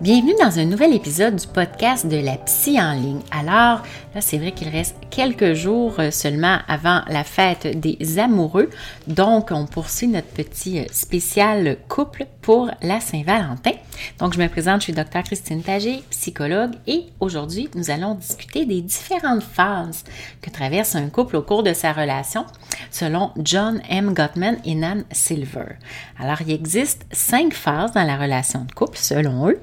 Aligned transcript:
Bienvenue 0.00 0.34
dans 0.40 0.60
un 0.60 0.64
nouvel 0.64 0.94
épisode 0.94 1.34
du 1.34 1.46
podcast 1.48 2.06
de 2.06 2.18
la 2.18 2.36
psy 2.36 2.80
en 2.80 2.92
ligne. 2.92 3.20
Alors, 3.32 3.82
là, 4.14 4.20
c'est 4.20 4.38
vrai 4.38 4.52
qu'il 4.52 4.68
reste 4.68 4.94
quelques 5.10 5.54
jours 5.54 5.96
euh, 5.98 6.12
seulement 6.12 6.58
avant 6.68 7.02
la 7.08 7.24
fête 7.24 7.80
des 7.80 8.20
amoureux. 8.20 8.70
Donc, 9.08 9.48
on 9.50 9.66
poursuit 9.66 10.06
notre 10.06 10.28
petit 10.28 10.78
euh, 10.78 10.84
spécial 10.92 11.78
couple 11.88 12.26
pour 12.42 12.70
la 12.80 13.00
Saint-Valentin. 13.00 13.72
Donc, 14.20 14.34
je 14.34 14.38
me 14.38 14.46
présente, 14.46 14.82
je 14.82 14.84
suis 14.84 14.92
Dr. 14.92 15.24
Christine 15.24 15.62
Pagé, 15.62 16.04
psychologue, 16.10 16.76
et 16.86 17.06
aujourd'hui, 17.18 17.68
nous 17.74 17.90
allons 17.90 18.14
discuter 18.14 18.66
des 18.66 18.82
différentes 18.82 19.42
phases 19.42 20.04
que 20.40 20.50
traverse 20.50 20.94
un 20.94 21.08
couple 21.08 21.34
au 21.34 21.42
cours 21.42 21.64
de 21.64 21.74
sa 21.74 21.92
relation, 21.92 22.46
selon 22.92 23.32
John 23.42 23.82
M. 23.88 24.14
Gottman 24.14 24.58
et 24.64 24.76
Nan 24.76 25.02
Silver. 25.10 25.74
Alors, 26.20 26.40
il 26.42 26.52
existe 26.52 27.04
cinq 27.10 27.52
phases 27.52 27.94
dans 27.94 28.04
la 28.04 28.16
relation 28.16 28.60
de 28.60 28.70
couple, 28.70 28.96
selon 28.96 29.48
eux. 29.48 29.60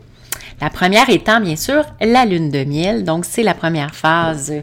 La 0.62 0.70
première 0.70 1.10
étant 1.10 1.42
bien 1.42 1.56
sûr 1.56 1.84
la 2.02 2.26
lune 2.26 2.50
de 2.50 2.64
miel. 2.64 3.04
Donc 3.04 3.26
c'est 3.26 3.44
la 3.44 3.54
première 3.54 3.94
phase 3.94 4.54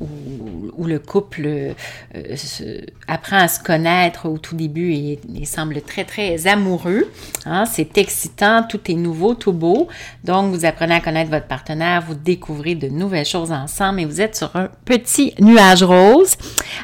où, 0.00 0.84
le 0.84 0.98
couple 0.98 1.74
euh, 2.14 2.80
apprend 3.08 3.38
à 3.38 3.48
se 3.48 3.60
connaître 3.60 4.28
au 4.28 4.38
tout 4.38 4.54
début 4.54 4.92
et, 4.92 5.18
semble 5.44 5.80
très 5.82 6.04
très 6.04 6.46
amoureux. 6.46 7.10
Hein. 7.46 7.64
C'est 7.66 7.98
excitant, 7.98 8.62
tout 8.62 8.80
est 8.90 8.94
nouveau, 8.94 9.34
tout 9.34 9.52
beau. 9.52 9.88
Donc 10.24 10.54
vous 10.54 10.64
apprenez 10.64 10.94
à 10.94 11.00
connaître 11.00 11.30
votre 11.30 11.46
partenaire, 11.46 12.02
vous 12.06 12.14
découvrez 12.14 12.74
de 12.74 12.88
nouvelles 12.88 13.26
choses 13.26 13.52
ensemble 13.52 14.00
et 14.00 14.04
vous 14.04 14.20
êtes 14.20 14.36
sur 14.36 14.54
un 14.54 14.68
petit 14.84 15.34
nuage 15.40 15.82
rose. 15.82 16.34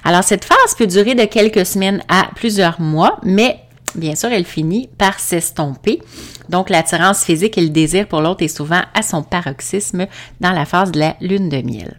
Alors 0.02 0.24
cette 0.24 0.44
phase 0.44 0.74
peut 0.76 0.86
durer 0.86 1.14
de 1.14 1.24
quelques 1.24 1.66
semaines 1.66 2.02
à 2.08 2.28
plusieurs 2.34 2.80
mois, 2.80 3.18
mais 3.22 3.63
bien 3.94 4.14
sûr, 4.14 4.30
elle 4.32 4.44
finit 4.44 4.88
par 4.98 5.18
s'estomper. 5.18 6.00
Donc, 6.48 6.70
l'attirance 6.70 7.24
physique 7.24 7.58
et 7.58 7.62
le 7.62 7.70
désir 7.70 8.06
pour 8.06 8.20
l'autre 8.20 8.42
est 8.42 8.48
souvent 8.48 8.82
à 8.94 9.02
son 9.02 9.22
paroxysme 9.22 10.06
dans 10.40 10.52
la 10.52 10.64
phase 10.64 10.92
de 10.92 11.00
la 11.00 11.16
lune 11.20 11.48
de 11.48 11.62
miel. 11.62 11.98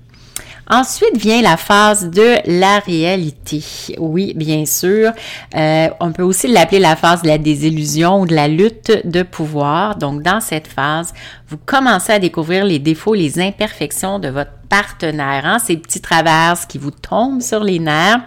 Ensuite 0.67 1.15
vient 1.17 1.43
la 1.43 1.57
phase 1.57 2.09
de 2.09 2.37
la 2.45 2.79
réalité. 2.79 3.63
Oui, 3.99 4.33
bien 4.35 4.65
sûr. 4.65 5.11
Euh, 5.55 5.89
on 5.99 6.11
peut 6.11 6.23
aussi 6.23 6.47
l'appeler 6.47 6.79
la 6.79 6.95
phase 6.95 7.21
de 7.21 7.27
la 7.27 7.37
désillusion 7.37 8.21
ou 8.21 8.25
de 8.25 8.33
la 8.33 8.47
lutte 8.47 9.05
de 9.05 9.21
pouvoir. 9.21 9.95
Donc, 9.95 10.23
dans 10.23 10.41
cette 10.41 10.67
phase, 10.67 11.13
vous 11.49 11.57
commencez 11.63 12.13
à 12.13 12.19
découvrir 12.19 12.65
les 12.65 12.79
défauts, 12.79 13.13
les 13.13 13.39
imperfections 13.39 14.17
de 14.17 14.29
votre 14.29 14.51
partenaire, 14.69 15.45
hein, 15.45 15.59
ces 15.59 15.77
petits 15.77 16.01
travers 16.01 16.67
qui 16.67 16.77
vous 16.77 16.91
tombent 16.91 17.41
sur 17.41 17.63
les 17.63 17.79
nerfs. 17.79 18.21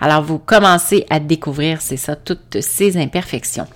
Alors, 0.00 0.22
vous 0.22 0.38
commencez 0.38 1.06
à 1.10 1.20
découvrir, 1.20 1.80
c'est 1.80 1.96
ça, 1.96 2.16
toutes 2.16 2.60
ces 2.60 2.96
imperfections. 2.96 3.66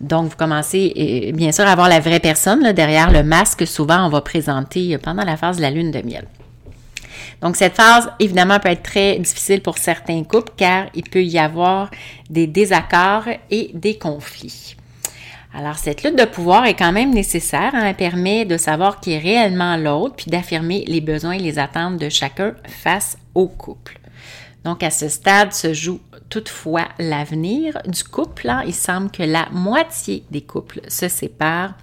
Donc, 0.00 0.30
vous 0.30 0.36
commencez, 0.36 1.32
bien 1.34 1.52
sûr, 1.52 1.66
à 1.66 1.74
voir 1.74 1.88
la 1.88 2.00
vraie 2.00 2.20
personne 2.20 2.72
derrière 2.72 3.10
le 3.10 3.22
masque. 3.22 3.66
Souvent, 3.66 4.06
on 4.06 4.10
va 4.10 4.20
présenter 4.20 4.98
pendant 4.98 5.24
la 5.24 5.36
phase 5.36 5.56
de 5.56 5.62
la 5.62 5.70
lune 5.70 5.90
de 5.90 6.02
miel. 6.02 6.26
Donc, 7.40 7.56
cette 7.56 7.74
phase, 7.74 8.10
évidemment, 8.18 8.58
peut 8.58 8.68
être 8.68 8.82
très 8.82 9.18
difficile 9.18 9.62
pour 9.62 9.78
certains 9.78 10.22
couples 10.24 10.52
car 10.56 10.86
il 10.94 11.04
peut 11.04 11.22
y 11.22 11.38
avoir 11.38 11.90
des 12.28 12.46
désaccords 12.46 13.28
et 13.50 13.70
des 13.74 13.98
conflits. 13.98 14.76
Alors, 15.54 15.78
cette 15.78 16.02
lutte 16.02 16.18
de 16.18 16.24
pouvoir 16.24 16.66
est 16.66 16.74
quand 16.74 16.92
même 16.92 17.14
nécessaire. 17.14 17.74
Hein. 17.74 17.86
elle 17.86 17.96
permet 17.96 18.44
de 18.44 18.56
savoir 18.56 19.00
qui 19.00 19.12
est 19.12 19.18
réellement 19.18 19.76
l'autre, 19.76 20.16
puis 20.16 20.30
d'affirmer 20.30 20.84
les 20.86 21.00
besoins 21.00 21.32
et 21.32 21.38
les 21.38 21.58
attentes 21.58 21.98
de 21.98 22.08
chacun 22.08 22.54
face 22.66 23.16
au 23.34 23.46
couple. 23.46 23.98
Donc, 24.64 24.82
à 24.82 24.90
ce 24.90 25.08
stade 25.08 25.52
se 25.52 25.72
joue 25.72 26.00
toutefois 26.28 26.88
l'avenir 26.98 27.78
du 27.86 28.04
couple. 28.04 28.48
Hein. 28.48 28.62
Il 28.66 28.74
semble 28.74 29.10
que 29.10 29.22
la 29.22 29.48
moitié 29.52 30.24
des 30.30 30.42
couples 30.42 30.80
se 30.88 31.08
séparent 31.08 31.74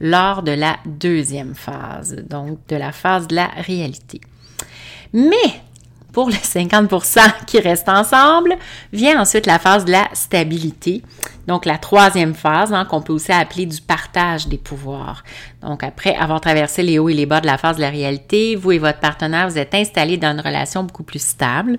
lors 0.00 0.42
de 0.42 0.52
la 0.52 0.78
deuxième 0.86 1.54
phase, 1.54 2.16
donc 2.28 2.58
de 2.68 2.76
la 2.76 2.92
phase 2.92 3.28
de 3.28 3.36
la 3.36 3.46
réalité. 3.46 4.20
Mais 5.12 5.60
pour 6.12 6.28
les 6.28 6.36
50% 6.36 7.20
qui 7.46 7.60
restent 7.60 7.88
ensemble, 7.88 8.56
vient 8.92 9.20
ensuite 9.20 9.46
la 9.46 9.58
phase 9.58 9.84
de 9.84 9.92
la 9.92 10.08
stabilité. 10.12 11.02
Donc, 11.46 11.64
la 11.66 11.78
troisième 11.78 12.34
phase, 12.34 12.72
hein, 12.72 12.84
qu'on 12.84 13.02
peut 13.02 13.12
aussi 13.12 13.32
appeler 13.32 13.66
du 13.66 13.80
partage 13.80 14.46
des 14.46 14.58
pouvoirs. 14.58 15.24
Donc, 15.62 15.82
après 15.82 16.14
avoir 16.14 16.40
traversé 16.40 16.82
les 16.82 16.98
hauts 16.98 17.08
et 17.08 17.14
les 17.14 17.26
bas 17.26 17.40
de 17.40 17.46
la 17.46 17.58
phase 17.58 17.76
de 17.76 17.80
la 17.80 17.90
réalité, 17.90 18.56
vous 18.56 18.72
et 18.72 18.78
votre 18.78 19.00
partenaire, 19.00 19.48
vous 19.48 19.58
êtes 19.58 19.74
installés 19.74 20.16
dans 20.16 20.32
une 20.32 20.40
relation 20.40 20.84
beaucoup 20.84 21.02
plus 21.02 21.22
stable. 21.22 21.78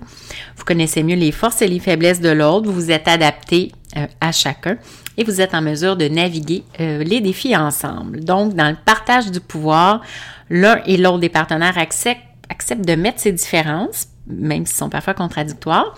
Vous 0.56 0.64
connaissez 0.64 1.02
mieux 1.02 1.16
les 1.16 1.32
forces 1.32 1.62
et 1.62 1.68
les 1.68 1.78
faiblesses 1.78 2.20
de 2.20 2.30
l'autre. 2.30 2.66
Vous 2.66 2.74
vous 2.74 2.90
êtes 2.90 3.08
adapté 3.08 3.72
euh, 3.96 4.06
à 4.20 4.32
chacun 4.32 4.76
et 5.16 5.24
vous 5.24 5.40
êtes 5.40 5.54
en 5.54 5.62
mesure 5.62 5.96
de 5.96 6.08
naviguer 6.08 6.64
euh, 6.80 7.02
les 7.04 7.20
défis 7.20 7.56
ensemble. 7.56 8.24
Donc, 8.24 8.54
dans 8.54 8.68
le 8.68 8.76
partage 8.84 9.30
du 9.30 9.40
pouvoir, 9.40 10.00
l'un 10.50 10.80
et 10.86 10.96
l'autre 10.96 11.18
des 11.18 11.28
partenaires 11.28 11.76
acceptent 11.78 12.86
de 12.86 12.94
mettre 12.94 13.20
ces 13.20 13.32
différences, 13.32 14.08
même 14.26 14.66
s'ils 14.66 14.76
sont 14.76 14.88
parfois 14.88 15.14
contradictoires, 15.14 15.96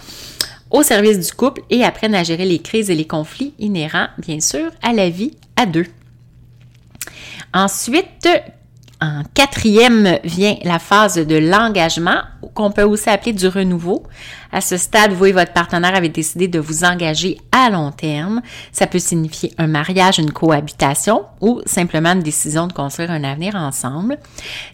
au 0.71 0.83
service 0.83 1.19
du 1.19 1.33
couple 1.33 1.63
et 1.71 1.85
apprennent 1.85 2.15
à 2.15 2.25
gérer 2.25 2.45
les 2.45 2.59
crises 2.59 2.91
et 2.91 2.95
les 2.95 3.07
conflits 3.07 3.55
inhérents, 3.59 4.09
bien 4.19 4.41
sûr, 4.41 4.71
à 4.83 4.93
la 4.93 5.09
vie 5.09 5.33
à 5.57 5.67
deux. 5.67 5.87
Ensuite, 7.53 8.29
en 9.05 9.23
quatrième 9.35 10.19
vient 10.25 10.57
la 10.65 10.79
phase 10.79 11.17
de 11.17 11.37
l'engagement, 11.37 12.23
qu'on 12.55 12.71
peut 12.71 12.85
aussi 12.85 13.11
appeler 13.11 13.33
du 13.33 13.49
renouveau. 13.49 14.03
À 14.51 14.61
ce 14.61 14.77
stade, 14.77 15.13
vous 15.13 15.27
et 15.27 15.33
votre 15.33 15.53
partenaire 15.53 15.95
avez 15.95 16.09
décidé 16.09 16.49
de 16.49 16.59
vous 16.59 16.85
engager 16.85 17.39
à 17.53 17.69
long 17.69 17.91
terme. 17.91 18.41
Ça 18.73 18.87
peut 18.87 18.99
signifier 18.99 19.53
un 19.59 19.67
mariage, 19.67 20.19
une 20.19 20.33
cohabitation 20.33 21.25
ou 21.41 21.61
simplement 21.67 22.13
une 22.13 22.23
décision 22.23 22.67
de 22.67 22.73
construire 22.73 23.11
un 23.11 23.25
avenir 23.25 23.57
ensemble. 23.57 24.19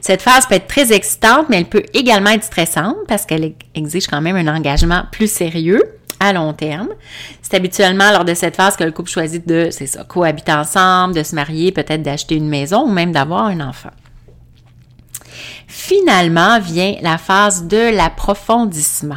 Cette 0.00 0.23
phase 0.23 0.47
peut 0.47 0.55
être 0.55 0.69
très 0.69 0.93
excitante, 0.93 1.47
mais 1.49 1.59
elle 1.59 1.69
peut 1.69 1.85
également 1.93 2.31
être 2.31 2.44
stressante 2.44 2.97
parce 3.09 3.26
qu'elle 3.26 3.55
exige 3.75 4.06
quand 4.06 4.21
même 4.21 4.37
un 4.37 4.55
engagement 4.55 5.05
plus 5.11 5.31
sérieux 5.31 5.83
à 6.21 6.33
long 6.35 6.53
terme. 6.53 6.91
C'est 7.43 7.56
habituellement 7.56 8.12
lors 8.12 8.25
de 8.25 8.35
cette 8.35 8.55
phase 8.55 8.76
que 8.76 8.85
le 8.85 8.93
couple 8.93 9.11
choisit 9.11 9.49
de, 9.49 9.71
cohabiter 10.06 10.53
ensemble, 10.53 11.15
de 11.15 11.23
se 11.23 11.35
marier, 11.35 11.73
peut-être 11.73 12.03
d'acheter 12.03 12.37
une 12.37 12.49
maison 12.49 12.83
ou 12.83 12.93
même 12.93 13.11
d'avoir 13.11 13.47
un 13.47 13.61
enfant. 13.61 13.91
Finalement 15.82 16.61
vient 16.61 16.97
la 17.00 17.17
phase 17.17 17.65
de 17.65 17.97
l'approfondissement. 17.97 19.17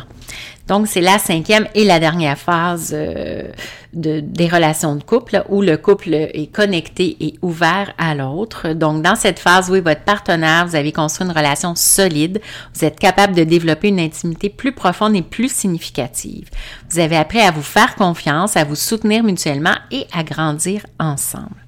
Donc, 0.67 0.87
c'est 0.87 1.01
la 1.01 1.19
cinquième 1.19 1.67
et 1.75 1.83
la 1.83 1.99
dernière 1.99 2.37
phase 2.37 2.91
euh, 2.95 3.43
de, 3.91 4.21
des 4.21 4.47
relations 4.47 4.95
de 4.95 5.03
couple 5.03 5.43
où 5.49 5.61
le 5.61 5.75
couple 5.75 6.13
est 6.13 6.51
connecté 6.53 7.17
et 7.19 7.35
ouvert 7.41 7.93
à 7.97 8.15
l'autre. 8.15 8.69
Donc, 8.69 9.01
dans 9.01 9.15
cette 9.15 9.39
phase, 9.39 9.69
oui, 9.69 9.81
votre 9.81 10.03
partenaire, 10.03 10.65
vous 10.65 10.75
avez 10.75 10.93
construit 10.93 11.27
une 11.27 11.33
relation 11.33 11.75
solide. 11.75 12.41
Vous 12.73 12.85
êtes 12.85 12.97
capable 12.97 13.35
de 13.35 13.43
développer 13.43 13.89
une 13.89 13.99
intimité 13.99 14.47
plus 14.49 14.71
profonde 14.71 15.17
et 15.17 15.21
plus 15.21 15.53
significative. 15.53 16.49
Vous 16.89 16.99
avez 16.99 17.17
appris 17.17 17.41
à 17.41 17.51
vous 17.51 17.61
faire 17.61 17.95
confiance, 17.95 18.55
à 18.55 18.63
vous 18.63 18.77
soutenir 18.77 19.21
mutuellement 19.21 19.75
et 19.91 20.07
à 20.13 20.23
grandir 20.23 20.85
ensemble. 20.97 21.62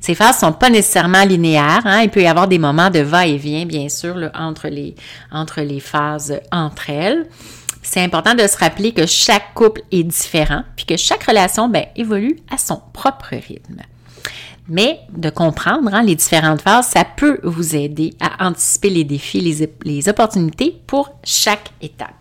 Ces 0.00 0.14
phases 0.14 0.38
sont 0.38 0.52
pas 0.52 0.70
nécessairement 0.70 1.24
linéaires. 1.24 1.82
Hein. 1.84 2.02
Il 2.02 2.10
peut 2.10 2.22
y 2.22 2.26
avoir 2.26 2.48
des 2.48 2.58
moments 2.58 2.90
de 2.90 3.00
va-et-vient, 3.00 3.66
bien 3.66 3.88
sûr, 3.88 4.16
entre, 4.34 4.68
les, 4.68 4.94
entre 5.32 5.60
les 5.60 5.80
phases 5.80 6.40
entre 6.52 6.90
elles 6.90 7.26
c'est 7.88 8.02
important 8.02 8.34
de 8.34 8.46
se 8.46 8.58
rappeler 8.58 8.92
que 8.92 9.06
chaque 9.06 9.54
couple 9.54 9.82
est 9.90 10.02
différent, 10.02 10.62
puis 10.76 10.84
que 10.84 10.96
chaque 10.96 11.24
relation 11.24 11.68
ben, 11.68 11.86
évolue 11.96 12.36
à 12.50 12.58
son 12.58 12.82
propre 12.92 13.30
rythme. 13.30 13.80
Mais 14.68 15.00
de 15.16 15.30
comprendre 15.30 15.94
hein, 15.94 16.02
les 16.02 16.14
différentes 16.14 16.60
phases, 16.60 16.88
ça 16.88 17.04
peut 17.04 17.40
vous 17.42 17.74
aider 17.74 18.12
à 18.20 18.46
anticiper 18.46 18.90
les 18.90 19.04
défis, 19.04 19.40
les, 19.40 19.72
les 19.84 20.08
opportunités 20.08 20.82
pour 20.86 21.10
chaque 21.24 21.70
étape. 21.80 22.17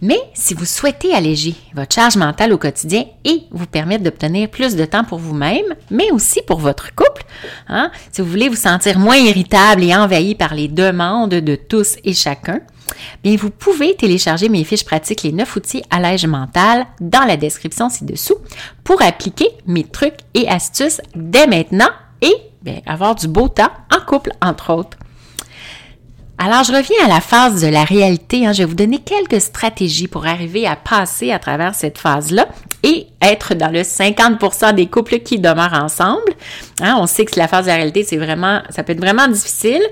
Mais 0.00 0.18
si 0.32 0.54
vous 0.54 0.64
souhaitez 0.64 1.12
alléger 1.12 1.54
votre 1.74 1.94
charge 1.94 2.16
mentale 2.16 2.52
au 2.52 2.58
quotidien 2.58 3.04
et 3.24 3.42
vous 3.50 3.66
permettre 3.66 4.04
d'obtenir 4.04 4.48
plus 4.48 4.76
de 4.76 4.84
temps 4.84 5.02
pour 5.02 5.18
vous-même, 5.18 5.74
mais 5.90 6.12
aussi 6.12 6.40
pour 6.46 6.60
votre 6.60 6.94
couple, 6.94 7.24
hein, 7.68 7.90
si 8.12 8.20
vous 8.20 8.28
voulez 8.28 8.48
vous 8.48 8.54
sentir 8.54 8.98
moins 8.98 9.16
irritable 9.16 9.82
et 9.82 9.96
envahi 9.96 10.36
par 10.36 10.54
les 10.54 10.68
demandes 10.68 11.30
de 11.30 11.56
tous 11.56 11.96
et 12.04 12.14
chacun, 12.14 12.60
bien 13.24 13.36
vous 13.36 13.50
pouvez 13.50 13.96
télécharger 13.96 14.48
mes 14.48 14.62
fiches 14.62 14.84
pratiques 14.84 15.24
les 15.24 15.32
9 15.32 15.56
outils 15.56 15.82
allège 15.90 16.26
mental 16.26 16.86
dans 17.00 17.24
la 17.24 17.36
description 17.36 17.88
ci-dessous 17.88 18.36
pour 18.84 19.02
appliquer 19.02 19.48
mes 19.66 19.84
trucs 19.84 20.18
et 20.34 20.48
astuces 20.48 21.00
dès 21.16 21.48
maintenant 21.48 21.90
et 22.22 22.34
avoir 22.86 23.14
du 23.16 23.26
beau 23.26 23.48
temps 23.48 23.70
en 23.94 24.04
couple 24.04 24.30
entre 24.40 24.72
autres. 24.72 24.98
Alors, 26.40 26.62
je 26.62 26.72
reviens 26.72 27.04
à 27.04 27.08
la 27.08 27.20
phase 27.20 27.62
de 27.62 27.66
la 27.66 27.82
réalité. 27.82 28.46
Hein. 28.46 28.52
Je 28.52 28.58
vais 28.58 28.64
vous 28.64 28.76
donner 28.76 29.00
quelques 29.00 29.40
stratégies 29.40 30.06
pour 30.06 30.24
arriver 30.24 30.68
à 30.68 30.76
passer 30.76 31.32
à 31.32 31.40
travers 31.40 31.74
cette 31.74 31.98
phase-là 31.98 32.46
et 32.84 33.08
être 33.20 33.54
dans 33.54 33.72
le 33.72 33.80
50% 33.80 34.72
des 34.76 34.86
couples 34.86 35.18
qui 35.18 35.40
demeurent 35.40 35.82
ensemble. 35.82 36.32
Hein, 36.80 36.96
on 37.00 37.06
sait 37.08 37.24
que 37.24 37.36
la 37.36 37.48
phase 37.48 37.64
de 37.64 37.70
la 37.70 37.76
réalité, 37.76 38.04
c'est 38.04 38.18
vraiment, 38.18 38.62
ça 38.70 38.84
peut 38.84 38.92
être 38.92 39.00
vraiment 39.00 39.26
difficile, 39.26 39.82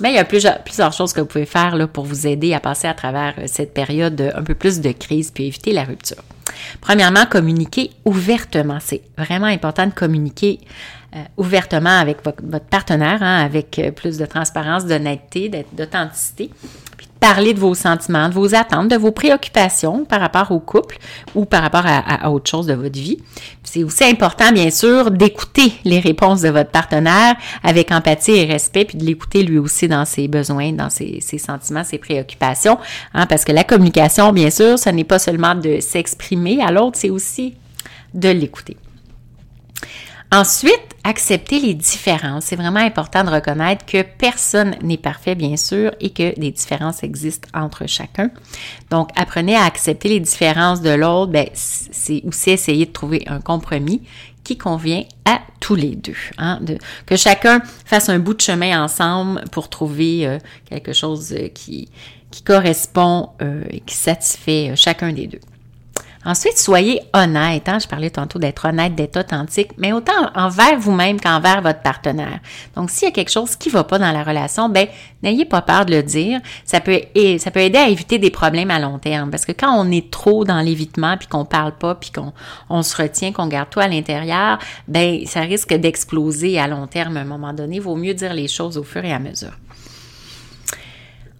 mais 0.00 0.12
il 0.12 0.14
y 0.14 0.18
a 0.18 0.24
plusieurs, 0.24 0.92
choses 0.94 1.12
que 1.12 1.20
vous 1.20 1.26
pouvez 1.26 1.44
faire 1.44 1.76
là, 1.76 1.86
pour 1.86 2.06
vous 2.06 2.26
aider 2.26 2.54
à 2.54 2.60
passer 2.60 2.88
à 2.88 2.94
travers 2.94 3.34
euh, 3.36 3.44
cette 3.44 3.74
période 3.74 4.32
un 4.34 4.42
peu 4.42 4.54
plus 4.54 4.80
de 4.80 4.92
crise 4.92 5.30
puis 5.30 5.48
éviter 5.48 5.74
la 5.74 5.84
rupture. 5.84 6.22
Premièrement, 6.80 7.26
communiquer 7.26 7.90
ouvertement. 8.06 8.78
C'est 8.80 9.02
vraiment 9.18 9.46
important 9.46 9.86
de 9.86 9.92
communiquer 9.92 10.60
ouvertement 11.36 11.98
avec 11.98 12.18
votre, 12.24 12.64
partenaire, 12.66 13.22
hein, 13.22 13.44
avec 13.44 13.78
euh, 13.78 13.90
plus 13.90 14.18
de 14.18 14.26
transparence, 14.26 14.84
d'honnêteté, 14.84 15.50
d'authenticité, 15.72 16.50
parler 17.18 17.52
de 17.52 17.60
vos 17.60 17.74
sentiments, 17.74 18.28
de 18.28 18.34
vos 18.34 18.54
attentes, 18.54 18.88
de 18.88 18.96
vos 18.96 19.10
préoccupations 19.10 20.04
par 20.04 20.20
rapport 20.20 20.50
au 20.52 20.58
couple 20.58 20.98
ou 21.34 21.44
par 21.44 21.62
rapport 21.62 21.84
à, 21.84 22.30
autre 22.30 22.48
chose 22.48 22.66
de 22.66 22.74
votre 22.74 22.98
vie. 22.98 23.18
C'est 23.62 23.84
aussi 23.84 24.04
important, 24.04 24.52
bien 24.52 24.70
sûr, 24.70 25.10
d'écouter 25.10 25.72
les 25.84 26.00
réponses 26.00 26.40
de 26.40 26.48
votre 26.48 26.70
partenaire 26.70 27.34
avec 27.62 27.92
empathie 27.92 28.32
et 28.32 28.44
respect, 28.46 28.86
puis 28.86 28.96
de 28.96 29.04
l'écouter 29.04 29.42
lui 29.42 29.58
aussi 29.58 29.86
dans 29.86 30.06
ses 30.06 30.28
besoins, 30.28 30.72
dans 30.72 30.90
ses, 30.90 31.20
ses 31.20 31.38
sentiments, 31.38 31.84
ses 31.84 31.98
préoccupations, 31.98 32.78
hein, 33.12 33.26
parce 33.26 33.44
que 33.44 33.52
la 33.52 33.64
communication, 33.64 34.32
bien 34.32 34.50
sûr, 34.50 34.78
ce 34.78 34.88
n'est 34.88 35.04
pas 35.04 35.18
seulement 35.18 35.54
de 35.54 35.80
s'exprimer 35.80 36.62
à 36.62 36.70
l'autre, 36.70 36.96
c'est 36.98 37.10
aussi 37.10 37.54
de 38.14 38.30
l'écouter. 38.30 38.76
Ensuite, 40.32 40.89
accepter 41.04 41.60
les 41.60 41.74
différences. 41.74 42.46
C'est 42.46 42.56
vraiment 42.56 42.80
important 42.80 43.24
de 43.24 43.30
reconnaître 43.30 43.84
que 43.86 44.02
personne 44.02 44.76
n'est 44.82 44.98
parfait, 44.98 45.34
bien 45.34 45.56
sûr, 45.56 45.92
et 46.00 46.10
que 46.10 46.38
des 46.38 46.50
différences 46.50 47.02
existent 47.02 47.48
entre 47.54 47.86
chacun. 47.86 48.30
Donc, 48.90 49.10
apprenez 49.16 49.56
à 49.56 49.64
accepter 49.64 50.08
les 50.08 50.20
différences 50.20 50.80
de 50.80 50.90
l'autre. 50.90 51.32
Ben, 51.32 51.48
c'est 51.54 52.22
aussi 52.24 52.50
essayer 52.50 52.86
de 52.86 52.92
trouver 52.92 53.24
un 53.26 53.40
compromis 53.40 54.02
qui 54.44 54.58
convient 54.58 55.04
à 55.24 55.40
tous 55.60 55.74
les 55.74 55.94
deux. 55.94 56.16
Hein, 56.38 56.60
que 57.06 57.16
chacun 57.16 57.60
fasse 57.84 58.08
un 58.08 58.18
bout 58.18 58.34
de 58.34 58.40
chemin 58.40 58.82
ensemble 58.82 59.44
pour 59.52 59.68
trouver 59.68 60.26
euh, 60.26 60.38
quelque 60.68 60.92
chose 60.92 61.32
euh, 61.32 61.48
qui, 61.48 61.88
qui 62.30 62.42
correspond 62.42 63.30
euh, 63.42 63.62
et 63.70 63.80
qui 63.80 63.94
satisfait 63.94 64.72
chacun 64.76 65.12
des 65.12 65.26
deux. 65.26 65.40
Ensuite, 66.22 66.58
soyez 66.58 67.00
honnête. 67.14 67.66
Hein? 67.66 67.78
Je 67.78 67.88
parlais 67.88 68.10
tantôt 68.10 68.38
d'être 68.38 68.66
honnête, 68.68 68.94
d'être 68.94 69.18
authentique, 69.18 69.70
mais 69.78 69.92
autant 69.92 70.30
envers 70.34 70.78
vous-même 70.78 71.18
qu'envers 71.18 71.62
votre 71.62 71.80
partenaire. 71.80 72.40
Donc, 72.76 72.90
s'il 72.90 73.08
y 73.08 73.10
a 73.10 73.14
quelque 73.14 73.30
chose 73.30 73.56
qui 73.56 73.70
ne 73.70 73.72
va 73.72 73.84
pas 73.84 73.98
dans 73.98 74.12
la 74.12 74.22
relation, 74.22 74.68
ben 74.68 74.86
n'ayez 75.22 75.46
pas 75.46 75.62
peur 75.62 75.86
de 75.86 75.94
le 75.94 76.02
dire. 76.02 76.40
Ça 76.66 76.80
peut, 76.80 77.00
aider 77.14 77.78
à 77.78 77.88
éviter 77.88 78.18
des 78.18 78.30
problèmes 78.30 78.70
à 78.70 78.78
long 78.78 78.98
terme. 78.98 79.30
Parce 79.30 79.46
que 79.46 79.52
quand 79.52 79.74
on 79.74 79.90
est 79.90 80.10
trop 80.10 80.44
dans 80.44 80.60
l'évitement, 80.60 81.16
puis 81.16 81.26
qu'on 81.26 81.46
parle 81.46 81.72
pas, 81.72 81.94
puis 81.94 82.10
qu'on 82.10 82.34
on 82.68 82.82
se 82.82 83.00
retient, 83.00 83.32
qu'on 83.32 83.46
garde 83.46 83.70
tout 83.70 83.80
à 83.80 83.88
l'intérieur, 83.88 84.58
ben 84.88 85.24
ça 85.24 85.40
risque 85.40 85.72
d'exploser 85.72 86.58
à 86.58 86.66
long 86.66 86.86
terme 86.86 87.16
à 87.16 87.20
un 87.20 87.24
moment 87.24 87.54
donné. 87.54 87.76
Il 87.76 87.82
vaut 87.82 87.96
mieux 87.96 88.14
dire 88.14 88.34
les 88.34 88.48
choses 88.48 88.76
au 88.76 88.82
fur 88.82 89.02
et 89.04 89.12
à 89.12 89.18
mesure. 89.18 89.52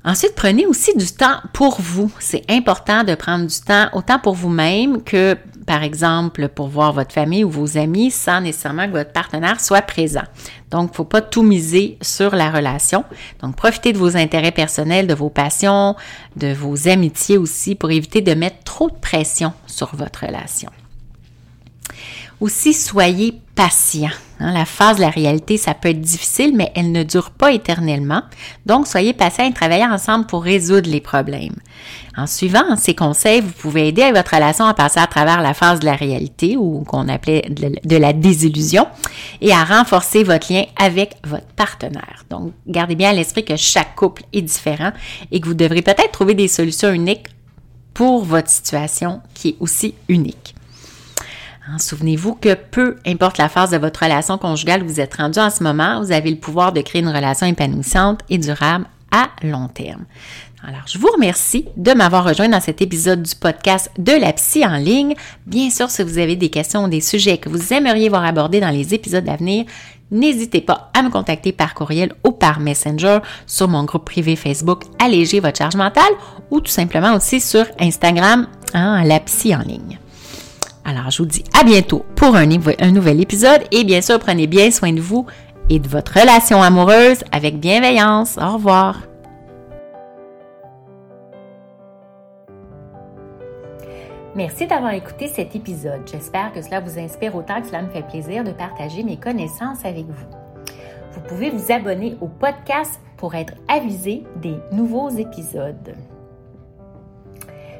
Ensuite, 0.02 0.34
prenez 0.34 0.64
aussi 0.64 0.96
du 0.96 1.06
temps 1.06 1.40
pour 1.52 1.78
vous. 1.78 2.10
C'est 2.20 2.50
important 2.50 3.04
de 3.04 3.14
prendre 3.14 3.46
du 3.46 3.60
temps 3.60 3.88
autant 3.92 4.18
pour 4.18 4.32
vous-même 4.32 5.02
que, 5.02 5.36
par 5.66 5.82
exemple, 5.82 6.48
pour 6.48 6.68
voir 6.68 6.94
votre 6.94 7.12
famille 7.12 7.44
ou 7.44 7.50
vos 7.50 7.76
amis 7.76 8.10
sans 8.10 8.40
nécessairement 8.40 8.86
que 8.86 8.92
votre 8.92 9.12
partenaire 9.12 9.60
soit 9.60 9.82
présent. 9.82 10.22
Donc, 10.70 10.88
il 10.88 10.92
ne 10.92 10.96
faut 10.96 11.04
pas 11.04 11.20
tout 11.20 11.42
miser 11.42 11.98
sur 12.00 12.34
la 12.34 12.50
relation. 12.50 13.04
Donc, 13.42 13.56
profitez 13.56 13.92
de 13.92 13.98
vos 13.98 14.16
intérêts 14.16 14.52
personnels, 14.52 15.06
de 15.06 15.14
vos 15.14 15.28
passions, 15.28 15.96
de 16.34 16.50
vos 16.50 16.88
amitiés 16.88 17.36
aussi 17.36 17.74
pour 17.74 17.90
éviter 17.90 18.22
de 18.22 18.32
mettre 18.32 18.64
trop 18.64 18.88
de 18.88 18.96
pression 18.96 19.52
sur 19.66 19.94
votre 19.94 20.24
relation. 20.24 20.70
Aussi, 22.40 22.72
soyez 22.72 23.38
patient. 23.60 24.08
Hein. 24.42 24.54
la 24.54 24.64
phase 24.64 24.96
de 24.96 25.02
la 25.02 25.10
réalité, 25.10 25.58
ça 25.58 25.74
peut 25.74 25.90
être 25.90 26.00
difficile, 26.00 26.56
mais 26.56 26.72
elle 26.74 26.92
ne 26.92 27.02
dure 27.02 27.30
pas 27.30 27.52
éternellement. 27.52 28.22
Donc, 28.64 28.86
soyez 28.86 29.12
patient 29.12 29.44
et 29.44 29.52
travaillez 29.52 29.84
ensemble 29.84 30.24
pour 30.24 30.42
résoudre 30.42 30.88
les 30.88 31.02
problèmes. 31.02 31.56
En 32.16 32.26
suivant 32.26 32.74
ces 32.78 32.94
conseils, 32.94 33.42
vous 33.42 33.52
pouvez 33.52 33.88
aider 33.88 34.10
votre 34.12 34.34
relation 34.34 34.64
à 34.64 34.72
passer 34.72 34.98
à 34.98 35.06
travers 35.06 35.42
la 35.42 35.52
phase 35.52 35.80
de 35.80 35.84
la 35.84 35.94
réalité 35.94 36.56
ou 36.56 36.84
qu'on 36.84 37.06
appelait 37.08 37.50
de 37.50 37.96
la 37.96 38.14
désillusion 38.14 38.86
et 39.42 39.52
à 39.52 39.62
renforcer 39.62 40.24
votre 40.24 40.50
lien 40.50 40.64
avec 40.78 41.16
votre 41.24 41.48
partenaire. 41.54 42.24
Donc, 42.30 42.54
gardez 42.66 42.94
bien 42.94 43.10
à 43.10 43.12
l'esprit 43.12 43.44
que 43.44 43.56
chaque 43.56 43.94
couple 43.94 44.22
est 44.32 44.40
différent 44.40 44.92
et 45.30 45.38
que 45.38 45.46
vous 45.46 45.54
devrez 45.54 45.82
peut-être 45.82 46.12
trouver 46.12 46.32
des 46.32 46.48
solutions 46.48 46.92
uniques 46.92 47.26
pour 47.92 48.24
votre 48.24 48.48
situation 48.48 49.20
qui 49.34 49.50
est 49.50 49.56
aussi 49.60 49.94
unique. 50.08 50.54
Hein, 51.70 51.78
souvenez-vous 51.78 52.34
que 52.34 52.54
peu 52.54 52.96
importe 53.06 53.38
la 53.38 53.48
phase 53.48 53.70
de 53.70 53.76
votre 53.76 54.02
relation 54.02 54.38
conjugale 54.38 54.82
où 54.82 54.88
vous 54.88 55.00
êtes 55.00 55.14
rendu 55.14 55.38
en 55.38 55.50
ce 55.50 55.62
moment, 55.62 56.00
vous 56.00 56.10
avez 56.10 56.30
le 56.30 56.36
pouvoir 56.36 56.72
de 56.72 56.80
créer 56.80 57.00
une 57.00 57.08
relation 57.08 57.46
épanouissante 57.46 58.20
et 58.28 58.38
durable 58.38 58.86
à 59.12 59.28
long 59.42 59.68
terme. 59.68 60.04
Alors, 60.66 60.82
je 60.86 60.98
vous 60.98 61.08
remercie 61.08 61.66
de 61.76 61.92
m'avoir 61.92 62.24
rejoint 62.24 62.48
dans 62.48 62.60
cet 62.60 62.82
épisode 62.82 63.22
du 63.22 63.34
podcast 63.36 63.90
de 63.98 64.12
la 64.12 64.32
psy 64.32 64.66
en 64.66 64.76
ligne. 64.76 65.14
Bien 65.46 65.70
sûr, 65.70 65.90
si 65.90 66.02
vous 66.02 66.18
avez 66.18 66.34
des 66.34 66.48
questions 66.48 66.84
ou 66.84 66.88
des 66.88 67.00
sujets 67.00 67.38
que 67.38 67.48
vous 67.48 67.72
aimeriez 67.72 68.08
voir 68.08 68.24
abordés 68.24 68.60
dans 68.60 68.70
les 68.70 68.92
épisodes 68.92 69.28
à 69.28 69.36
venir, 69.36 69.64
n'hésitez 70.10 70.60
pas 70.60 70.90
à 70.92 71.02
me 71.02 71.10
contacter 71.10 71.52
par 71.52 71.74
courriel 71.74 72.12
ou 72.24 72.32
par 72.32 72.58
Messenger 72.58 73.20
sur 73.46 73.68
mon 73.68 73.84
groupe 73.84 74.06
privé 74.06 74.34
Facebook 74.34 74.82
Alléger 74.98 75.38
votre 75.38 75.58
charge 75.58 75.76
mentale 75.76 76.12
ou 76.50 76.60
tout 76.60 76.72
simplement 76.72 77.14
aussi 77.14 77.40
sur 77.40 77.64
Instagram, 77.78 78.48
hein, 78.74 79.04
la 79.04 79.20
psy 79.20 79.54
en 79.54 79.62
ligne. 79.62 79.98
Alors, 80.84 81.10
je 81.10 81.18
vous 81.22 81.28
dis 81.28 81.44
à 81.58 81.64
bientôt 81.64 82.04
pour 82.16 82.34
un, 82.34 82.46
nouvel 82.46 83.20
épisode 83.20 83.62
et 83.70 83.84
bien 83.84 84.00
sûr, 84.00 84.18
prenez 84.18 84.46
bien 84.46 84.70
soin 84.70 84.92
de 84.92 85.00
vous 85.00 85.26
et 85.68 85.78
de 85.78 85.88
votre 85.88 86.18
relation 86.18 86.62
amoureuse 86.62 87.22
avec 87.32 87.60
bienveillance. 87.60 88.38
Au 88.38 88.54
revoir. 88.54 89.00
Merci 94.34 94.66
d'avoir 94.66 94.92
écouté 94.94 95.26
cet 95.26 95.56
épisode. 95.56 96.02
J'espère 96.10 96.52
que 96.52 96.62
cela 96.62 96.80
vous 96.80 96.98
inspire 96.98 97.34
autant 97.34 97.60
que 97.60 97.66
cela 97.66 97.82
me 97.82 97.90
fait 97.90 98.06
plaisir 98.06 98.44
de 98.44 98.52
partager 98.52 99.02
mes 99.02 99.16
connaissances 99.16 99.84
avec 99.84 100.06
vous. 100.06 100.26
Vous 101.12 101.20
pouvez 101.22 101.50
vous 101.50 101.72
abonner 101.72 102.16
au 102.20 102.28
podcast 102.28 103.00
pour 103.16 103.34
être 103.34 103.54
avisé 103.68 104.22
des 104.36 104.54
nouveaux 104.72 105.10
épisodes. 105.10 105.94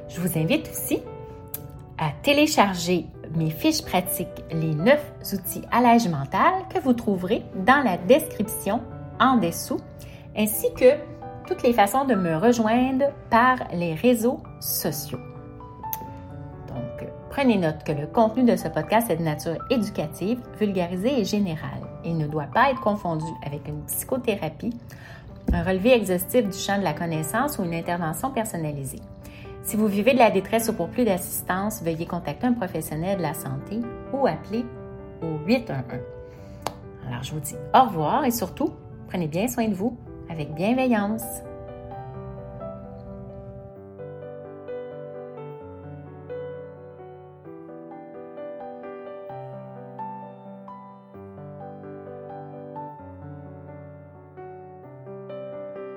Je 0.09 0.21
vous 0.21 0.37
invite 0.37 0.69
aussi 0.69 1.01
à 2.01 2.11
télécharger 2.23 3.07
mes 3.37 3.51
fiches 3.51 3.83
pratiques, 3.83 4.29
les 4.51 4.75
9 4.75 4.99
outils 5.35 5.63
à 5.71 5.81
l'âge 5.81 6.09
mental 6.09 6.53
que 6.75 6.81
vous 6.81 6.95
trouverez 6.95 7.45
dans 7.67 7.85
la 7.85 7.97
description 7.99 8.81
en 9.21 9.37
dessous, 9.37 9.79
ainsi 10.37 10.73
que 10.75 10.97
toutes 11.47 11.63
les 11.63 11.73
façons 11.73 12.07
de 12.07 12.15
me 12.15 12.37
rejoindre 12.37 13.07
par 13.29 13.57
les 13.73 13.95
réseaux 13.95 14.41
sociaux. 14.61 15.21
Donc, 16.69 17.09
prenez 17.29 17.59
note 17.59 17.85
que 17.85 17.93
le 17.93 18.07
contenu 18.07 18.45
de 18.45 18.57
ce 18.57 18.69
podcast 18.69 19.11
est 19.11 19.17
de 19.17 19.23
nature 19.23 19.59
éducative, 19.69 20.41
vulgarisée 20.59 21.21
et 21.21 21.25
générale. 21.25 21.83
Il 22.05 22.17
ne 22.17 22.27
doit 22.27 22.49
pas 22.53 22.71
être 22.71 22.81
confondu 22.81 23.27
avec 23.45 23.69
une 23.69 23.83
psychothérapie, 23.83 24.73
un 25.53 25.63
relevé 25.63 25.93
exhaustif 25.93 26.49
du 26.49 26.57
champ 26.57 26.79
de 26.79 26.85
la 26.85 26.95
connaissance 26.95 27.59
ou 27.59 27.65
une 27.65 27.75
intervention 27.75 28.31
personnalisée. 28.31 29.01
Si 29.63 29.77
vous 29.77 29.87
vivez 29.87 30.15
de 30.15 30.19
la 30.19 30.31
détresse 30.31 30.69
ou 30.69 30.73
pour 30.73 30.89
plus 30.89 31.05
d'assistance, 31.05 31.83
veuillez 31.83 32.07
contacter 32.07 32.47
un 32.47 32.53
professionnel 32.53 33.19
de 33.19 33.23
la 33.23 33.35
santé 33.35 33.81
ou 34.13 34.27
appeler 34.27 34.65
au 35.23 35.47
811. 35.47 36.01
Alors, 37.09 37.23
je 37.23 37.33
vous 37.33 37.41
dis 37.41 37.57
au 37.75 37.83
revoir 37.85 38.25
et 38.25 38.31
surtout, 38.31 38.73
prenez 39.09 39.27
bien 39.27 39.49
soin 39.49 39.69
de 39.69 39.75
vous 39.75 39.97
avec 40.29 40.55
bienveillance. 40.55 41.25